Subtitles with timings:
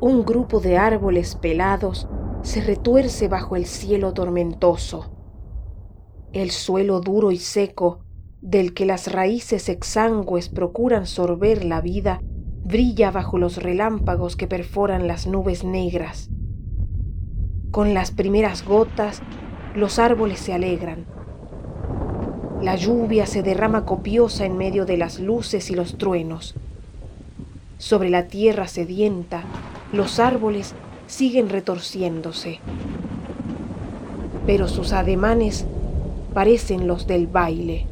[0.00, 2.08] un grupo de árboles pelados
[2.42, 5.10] se retuerce bajo el cielo tormentoso.
[6.32, 8.00] El suelo duro y seco,
[8.40, 12.20] del que las raíces exangües procuran sorber la vida,
[12.64, 16.28] brilla bajo los relámpagos que perforan las nubes negras.
[17.70, 19.22] Con las primeras gotas,
[19.74, 21.06] los árboles se alegran.
[22.60, 26.54] La lluvia se derrama copiosa en medio de las luces y los truenos.
[27.78, 29.42] Sobre la tierra sedienta,
[29.94, 30.74] los árboles
[31.06, 32.58] siguen retorciéndose,
[34.44, 35.66] pero sus ademanes
[36.34, 37.86] parecen los del baile.